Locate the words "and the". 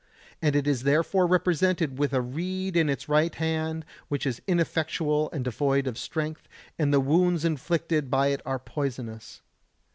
6.79-6.99